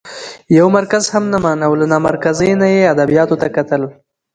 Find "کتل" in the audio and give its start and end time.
3.55-3.83